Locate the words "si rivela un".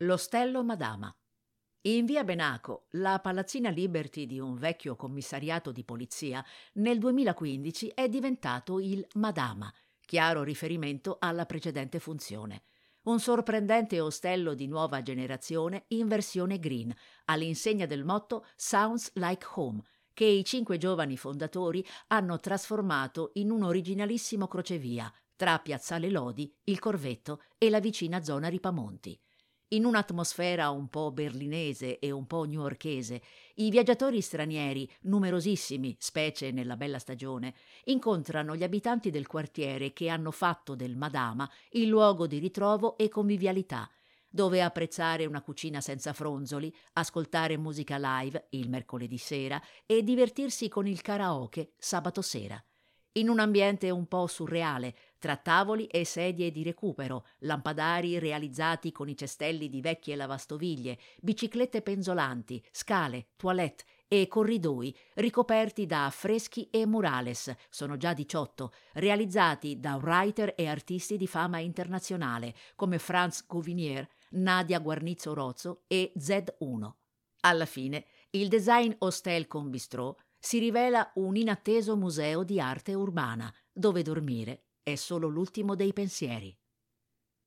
80.38-81.36